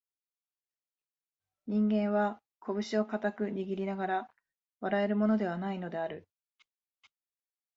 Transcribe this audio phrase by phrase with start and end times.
[1.67, 4.27] 人間は、こぶしを固く握りながら
[4.79, 6.27] 笑えるものでは無いのである